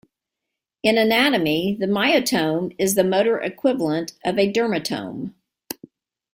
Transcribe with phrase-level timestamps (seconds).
[0.81, 5.35] In anatomy the myotome is the motor equivalent of a dermatome.